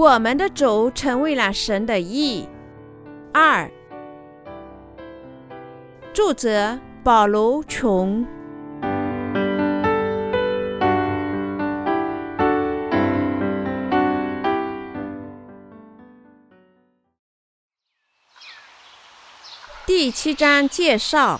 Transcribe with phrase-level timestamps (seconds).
[0.00, 2.48] 我们的主成为了神的义。
[3.34, 3.70] 二，
[6.14, 8.26] 作者保罗·琼。
[19.84, 21.38] 第七章介绍。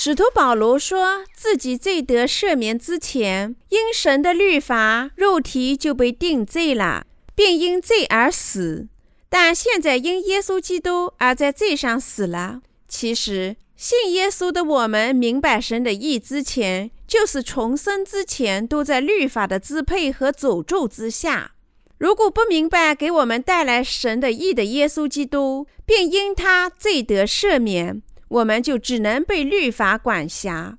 [0.00, 8.86] 使徒保罗说自己罪得赦免之前，因神的律法，肉体就被定罪了，并因罪而死；
[9.28, 12.60] 但现在因耶稣基督而在罪上死了。
[12.86, 21.54] 其实，信耶稣的我们明白神的意之前，就是重生之前，都在律法的支配和诅咒之下。
[21.98, 28.00] 如果不明白给我们带来神的意的耶稣基督，并因他罪得赦免。
[28.28, 30.78] 我们就只能被律法管辖。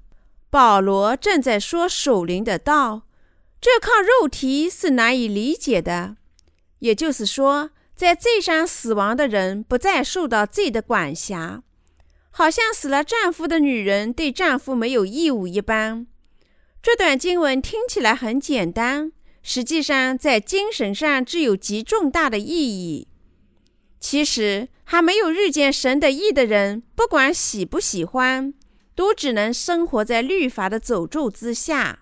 [0.50, 3.04] 保罗正在说守灵的道，
[3.62, 6.18] 这靠肉体是难以理解的。
[6.80, 11.64] 也就是说，在罪上死亡的人不再受到罪的管辖，
[12.32, 16.08] 好像死了丈夫的女人对丈夫没有义务一般。
[16.82, 19.12] 这段经文听起来很简单，
[19.44, 23.08] 实际上在精神上具有极重大的意义。
[24.00, 28.52] 其实，还没有遇见神的义的人，不管喜不喜欢，
[28.96, 32.00] 都只能生活在律法的诅咒之下。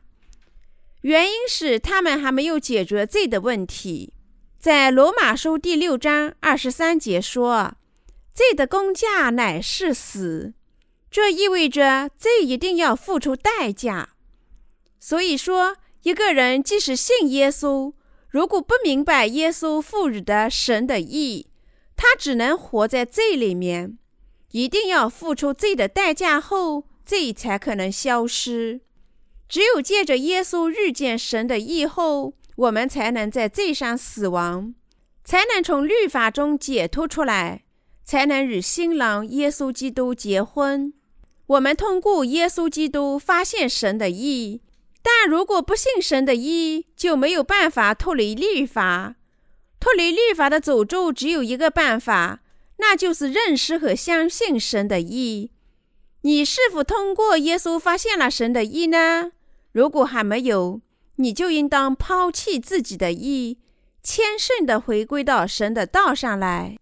[1.01, 4.13] 原因是他们还没有解决罪的问题。
[4.57, 7.75] 在罗马书第六章二十三节说
[8.33, 10.53] ：“罪的工价乃是死。”
[11.11, 14.11] 这意味着罪一定要付出代价。
[14.97, 17.91] 所以说，一个人即使信耶稣，
[18.29, 21.46] 如果不明白耶稣赋予的神的义，
[21.97, 23.97] 他只能活在罪里面，
[24.51, 28.79] 一定要付出罪的代价后，罪才可能消失。
[29.49, 34.75] 只有借着耶稣遇见神的义后，我们才能在罪上死亡，
[35.23, 37.63] 才能从律法中解脱出来，
[38.03, 40.93] 才能与新郎耶稣基督结婚。
[41.47, 44.61] 我们通过耶稣基督发现神的义，
[45.01, 49.15] 但如果不信神的义，就没有办法脱离律法。
[49.79, 52.41] 脱离律法的诅咒只有一个办法，
[52.77, 55.51] 那就是认识和相信神的意。
[56.21, 59.31] 你是否通过耶稣发现了神的意呢？
[59.71, 60.81] 如果还没有，
[61.17, 63.59] 你就应当抛弃自己的意，
[64.03, 66.77] 谦逊地回归到神的道上来，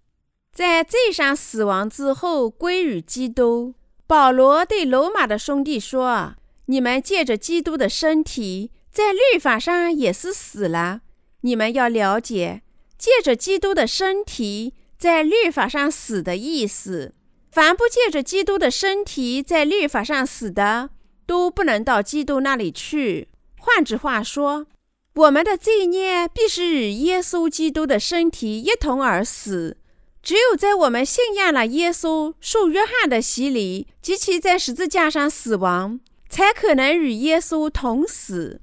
[0.54, 3.76] 在罪上死亡之后归于基督。
[4.08, 6.36] 保罗对罗马的兄弟说
[6.68, 11.02] ：“你们借着基督的身体，在律法上也是死了。
[11.42, 12.62] 你们要了解。”
[13.06, 17.14] 借着基督的身体在律法上死的意思，
[17.52, 20.90] 凡不借着基督的身体在律法上死的，
[21.28, 23.28] 都不能到基督那里去。
[23.60, 24.66] 换句话说，
[25.14, 29.78] 我们的罪孽必须与耶稣基督的身体一同而死。
[30.24, 38.62] 只有在我们信仰了耶稣受约翰的洗礼及其在十字架上死亡，才可能与耶稣同死。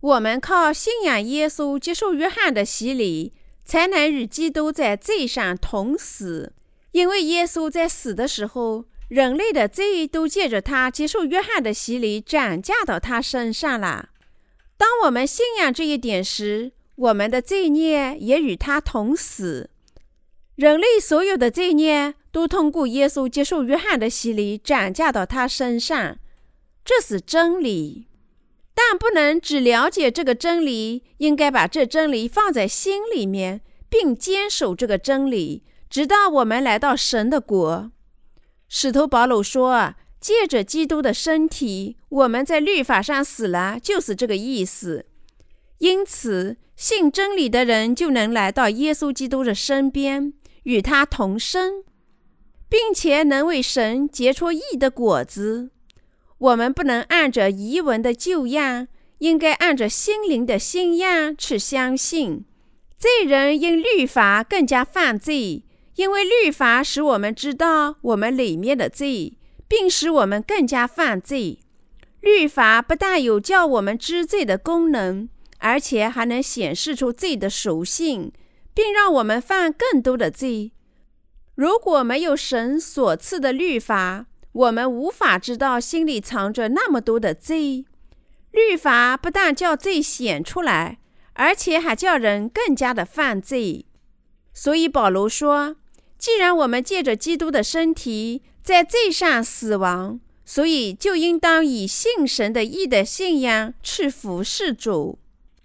[0.00, 3.34] 我们靠信仰耶稣接受约翰的洗礼。
[3.64, 6.52] 才能与基督在罪上同死，
[6.90, 14.10] 因为耶稣在死的时候，人类的罪都借着他接受约翰的洗礼转嫁到他身上了。
[14.76, 19.70] 当我们信仰这一点时，我们的罪孽也与他同死。
[20.56, 26.18] 人类所有的罪孽都通过耶稣接受约翰的洗礼转嫁到他身上，
[26.84, 28.06] 这是真理。
[28.74, 37.92] 但不能只了解这个真理，应该把这真理放在心里面，并坚守这个真理，直到我们来到神的国。
[38.68, 45.04] 使徒保罗说：“借着基督的身体，我们在律法上死了，就是这个意思。
[45.78, 51.84] 因此，信真理的人就能来到耶稣基督的身边，与他同生，
[52.70, 55.70] 并且能为神结出义的果子。”
[56.42, 62.44] 我们不能按着仪文的旧样，应该按着心灵的新样去相信。
[62.98, 65.62] 罪人因律法更加犯罪，
[65.94, 71.60] 因为律法使我们知道我们里面的罪，并使我们更加犯罪。
[72.20, 75.28] 律法不但有叫我们知罪的功能，
[75.58, 78.32] 而且还能显示出罪的属性，
[78.74, 80.72] 并让我们犯更多的罪。
[81.54, 87.84] 如果没有神所赐的律法，我们无法知道心里藏着那么多的罪。
[88.50, 90.98] 律法不但叫罪显出来，
[91.32, 93.86] 而且还叫人更加的犯罪。
[94.52, 95.76] 所以保罗说
[96.18, 105.18] ：“既然我们借着基督的身体在罪上死亡，所以就应当以信神的义的信仰去服侍主。”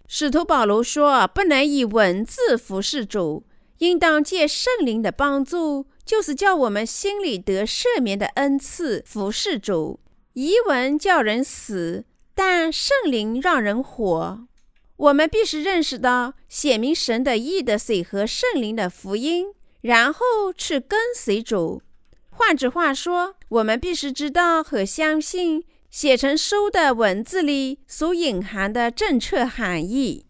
[0.08, 3.44] 使徒保罗说：“不能以文字服侍主，
[3.80, 10.00] 应当借圣灵的帮助，就是叫我们心里得赦免的恩赐服侍主。
[10.34, 14.48] 仪文叫人死，但圣灵让人活。
[14.96, 21.84] 我们必须认识到显明神的义的水和圣灵的福音，然后去跟随主。
[22.30, 30.26] 换句话说，我们必须知道和相信。”写成书的文字里所隐含的正确含义。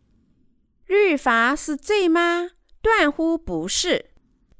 [0.86, 2.52] 律法是罪吗？
[2.80, 4.12] 断乎不是。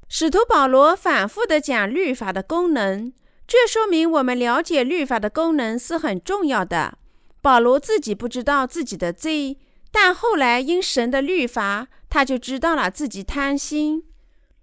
[0.08, 3.12] 使徒保罗反复地讲律法的功能，
[3.46, 6.96] 这说明我们了解律法的功能是很重要的。
[7.42, 9.58] 保罗自己不知道自己的罪，
[9.92, 14.04] 但后来因神的律法，他就知道了自己贪心。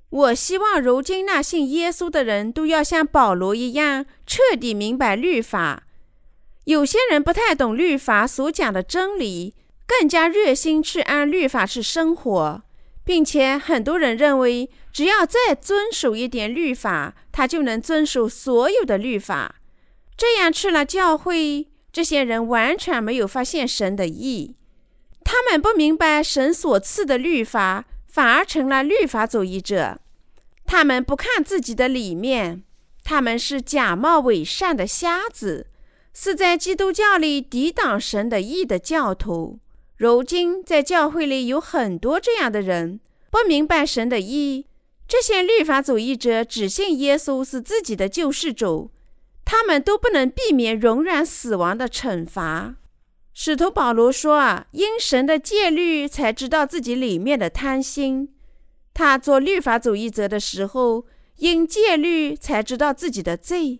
[0.10, 5.84] 我希望如今那信耶稣的人都要像保罗一样，彻底明白律法。
[6.64, 9.54] 有些人不太懂律法所讲的真理，
[9.86, 12.64] 更加热心去按律法去生活，
[13.06, 19.56] 并且很多人认为，只要再遵守一点律法，他就能遵守所有的律法。
[20.18, 24.56] 这样去了教会，这些人完全没有发现神的意，
[25.24, 30.00] 他们不明白神所赐的律法，反而成了律法主义者。
[30.66, 32.64] 他们不看自己的里面，
[33.04, 35.68] 他们是假冒伪善的瞎子。
[36.18, 39.60] 是在基督教里抵挡神的意的教徒。
[39.98, 43.00] 如今在教会里有很多这样的人，
[43.32, 44.66] 不明白神的义。
[45.08, 48.92] 这些律法主义者只信耶稣是自己的救世主，
[49.46, 52.76] 他们都不能避免永远死亡的惩罚。
[53.34, 58.34] 使徒保罗说：“啊，因神的戒律才知道自己里面的贪心。
[58.94, 61.06] 他做律法主义者的时候，
[61.38, 63.80] 因戒律才知道自己的罪。”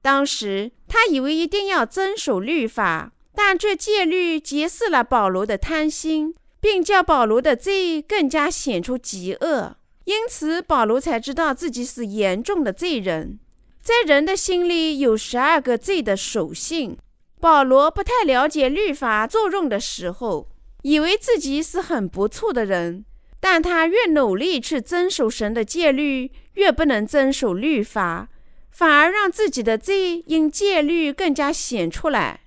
[0.00, 9.76] 当时他以为一定要遵守律法，但这戒律揭示了保罗的贪心，并叫保罗的罪更加显出极恶。
[10.04, 13.38] 因此，保罗才知道自己是严重的罪人。
[13.82, 16.96] 在人的心里有十二个罪的属性。
[17.40, 20.48] 保罗不太了解律法作用的时候，
[20.82, 23.04] 以为自己是很不错的人，
[23.40, 28.28] 但他越努力去遵守神的戒律，越不能遵守律法。
[28.70, 32.43] 反而让自己的罪因戒律更加显出来。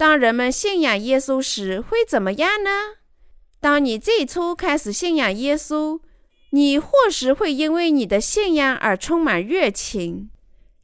[0.00, 2.70] 当人们信仰耶稣时，会怎么样呢？
[3.60, 6.00] 当你最初开始信仰耶稣，
[6.52, 10.30] 你或许会因为你的信仰而充满热情，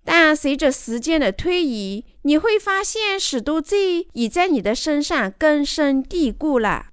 [0.05, 6.89] 但随着时间的推移，你会发现许多罪已在你的身上根深蒂固了。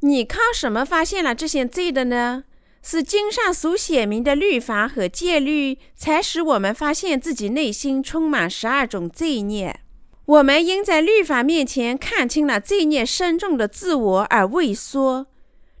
[0.00, 2.42] 你靠什么发现了这些罪的呢？
[2.82, 9.78] 是经上所写明的律法和戒律，才使我们发现自己内心充满十二种罪孽。
[10.24, 15.26] 我们应在律法面前看清了罪孽深重的自我而畏缩。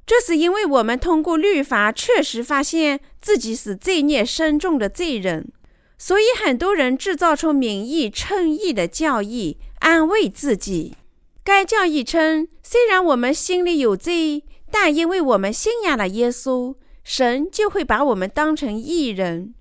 [0.04, 5.52] 这是因为我们通过律法确实发现自己是罪孽深重的罪人，
[5.96, 10.96] 所以很多人制造出名义称义的教义，安慰自己。
[11.44, 16.74] 该教义称，虽然我们心里有罪，但因为我们信仰了耶稣。
[17.04, 19.54] 神就会把我们当成义人，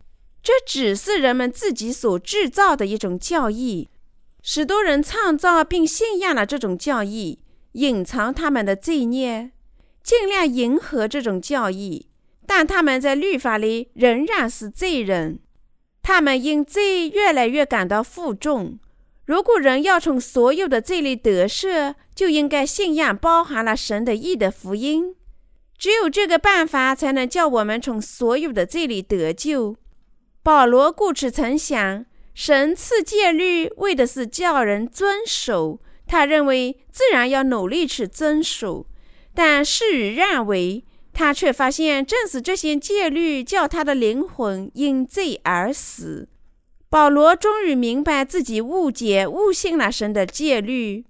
[0.43, 3.89] 这只是人们自己所制造的一种教义。
[4.41, 7.39] 许多人创造并信仰了这种教义，
[7.73, 9.51] 隐藏他们的罪孽，
[10.03, 12.07] 尽量迎合这种教义，
[12.47, 15.39] 但他们在律法里仍然是罪人。
[16.01, 18.79] 他们因罪越来越感到负重。
[19.25, 25.15] 如果人要从所有的罪里得赦，就应该信仰包含了神的义的福音。
[25.77, 29.75] 只有这个办法，才能叫我们从所有的罪里得救。
[30.43, 32.05] 保罗故此曾想，
[32.43, 38.87] 神赐戒律为的是叫人遵守，他认为自然要努力去遵守。
[39.35, 40.83] 但事与愿违，
[41.13, 46.27] 他却发现正是这些戒律叫他的灵魂因罪而死。
[46.89, 51.05] 保罗终于明白自己误解、误信了神的戒律。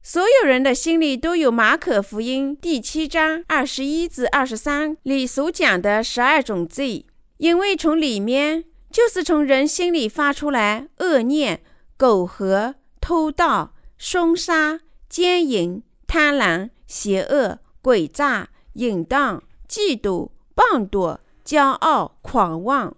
[0.00, 7.04] 所有人的心里都有马可福音第七章二十一至二十三里所讲的十二种罪，
[7.38, 11.62] 因为从里面就是从人心里发出来恶念、
[11.96, 22.96] 苟合、偷盗、凶杀、奸淫、贪婪、邪恶、诡诈、淫荡、嫉妒、谤讟、骄傲、狂妄，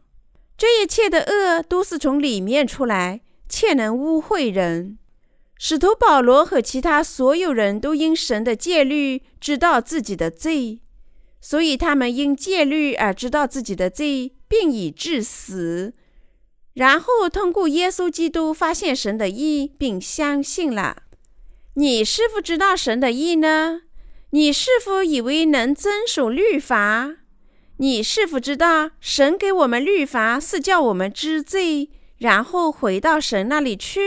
[0.56, 4.98] 这一切的恶都是从里面出来，且能污秽人。
[5.56, 10.80] 使徒保罗和其他所有人都因神的戒律知道自己的罪，
[11.40, 15.94] 所以他们因戒律而知道自己的罪，并以致死，
[16.74, 21.04] 然后通过耶稣基督发现神的意，并相信了。
[21.74, 23.82] 你是否知道神的意呢？
[24.30, 27.18] 你是否以为能遵守律法？
[27.76, 31.88] 你是否知道神给我们律法是叫我们知罪，
[32.18, 34.00] 然后回到神那里去？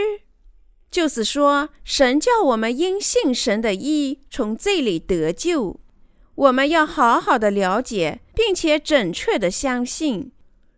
[0.92, 5.80] 就是说，神叫我们因信神的意从罪里得救。
[6.36, 10.32] 我们要好好的了解，并且准确的相信。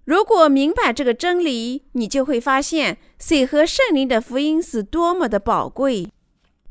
[0.03, 6.07] 如果明白这个真理，你就会发现水和圣灵的福音是多么的宝贵。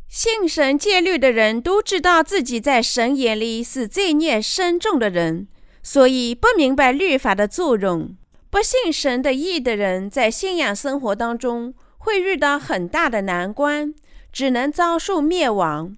[0.09, 5.49] 信神戒律的人都知道自己在神眼里是罪孽深重的人，
[5.83, 8.15] 所以不明白律法的作用。
[8.51, 13.93] 不信神的义的人在信仰生活当中会遇到很大的难关，
[14.31, 15.97] 只能遭受灭亡。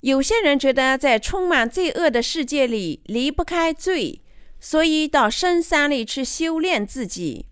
[0.00, 4.20] 有些人觉得在充满罪恶的世界里离不开罪，
[4.60, 7.46] 所以到深山里去修炼自己。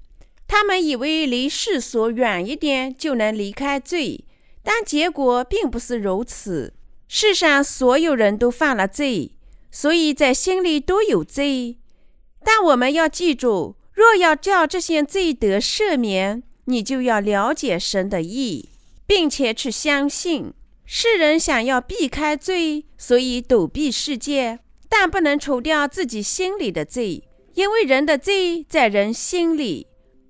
[0.46, 4.24] 他们以为离世俗远一点就能离开罪，
[4.62, 6.74] 但结果并不是如此。
[7.08, 9.32] 世上所有人都犯了罪，
[9.70, 11.78] 所以在心里都有罪。
[12.44, 18.68] 但我们要记住，若要叫这些罪得赦免，你就要了解神的意，
[19.06, 20.52] 并且去相信。
[20.86, 27.24] 世人想要避开罪，所以躲避世界，但不能除掉自己心里的罪，
[27.54, 29.86] 因为人的罪在人心里。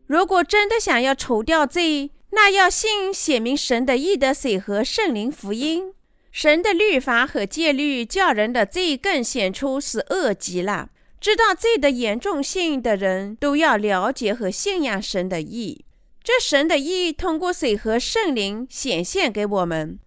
[0.06, 5.92] 如果真的想要除掉罪，那要信写明神的义的水和圣灵福音。
[6.30, 10.90] 神的律法和戒律叫人的罪更显出是恶极了。
[11.20, 15.84] 知道罪的严重性的人都要了解和信仰神的义。
[16.22, 19.98] 这神的义通过水和圣灵显现给我们。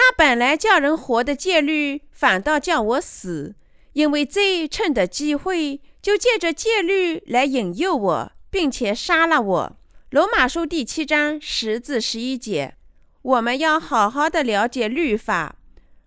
[0.00, 3.56] 那本来叫人活的戒律，反倒叫我死，
[3.94, 9.76] 因为罪趁的机会，就借着戒律来引诱我，并且杀了我。
[10.10, 12.76] 罗马书第七章十至十一节，
[13.22, 15.56] 我们要好好的了解律法。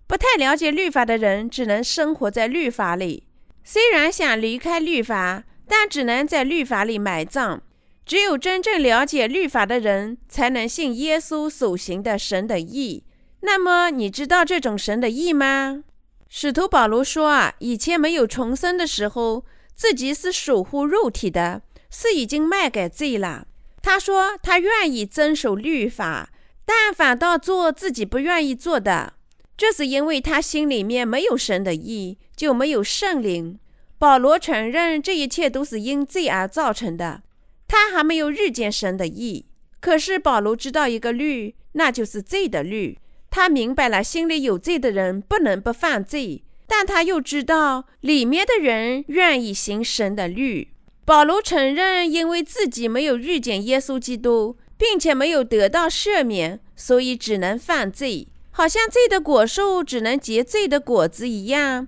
[0.08, 3.28] 不太了解律法的人，只能生活在律法里。
[3.62, 7.62] 虽然想离开律法，但只能在律法里埋葬。
[8.06, 13.04] 只有真正了解律法的人，才能信耶稣所行的神的义。
[13.42, 15.84] 那么你知道这种神的意吗？
[16.30, 19.44] 使徒保罗说啊，以前没有重生的时候，
[19.76, 23.48] 自己是守护肉体的，是已经卖给罪了。
[23.82, 26.30] 他说他愿意遵守律法，
[26.66, 29.14] 但反倒做自己不愿意做的。
[29.58, 33.60] 这是因为他心里面没有神的意，就没有圣灵。
[33.98, 37.24] 保罗承认这一切都是因罪而造成的。
[37.68, 39.46] 他还没有遇见神的意，
[39.80, 42.98] 可是保罗知道一个律，那就是罪的律。
[43.32, 50.68] 他明白了，心里有罪的人不能不犯罪，但他又知道里面的人愿意行神的律。
[51.06, 61.88] 保罗承认，因为自己没有遇见耶稣基督，并且没有得到赦免，所以只能犯罪，好像罪的果树只能结罪的果子一样。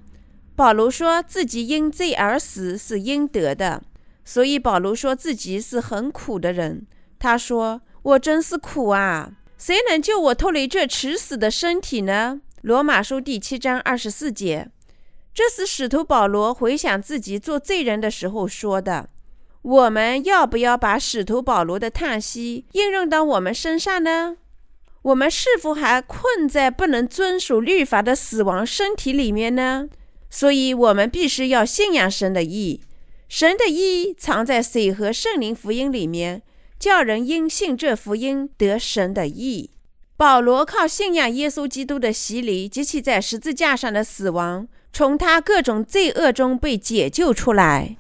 [0.56, 3.84] 保罗说自己因罪而死是应得的，
[4.24, 6.88] 所以保罗说自己是很苦的人。
[7.20, 9.34] 他说：“我真是苦啊！”
[9.66, 12.42] 谁能救我脱离这迟死的身体呢？
[12.64, 14.70] 罗马书第七章二十四节，
[15.34, 19.08] 这是使徒保罗回想自己做罪人的时候说的。
[19.62, 24.36] 我们要不要把使徒保罗的叹息应用到我们身上呢？
[25.02, 29.88] 我们是否还困在不能遵守律法的死亡身体里面呢？
[30.30, 32.82] 所以，我们必须要信仰神的义。
[33.30, 36.42] 神的义藏在水和圣灵福音里面。
[36.84, 39.70] 叫人因信这福音得神的义。
[40.18, 47.96] 保罗靠信仰耶稣基督的洗礼及其在十字架上的死亡，从他各种罪恶中被解救出来。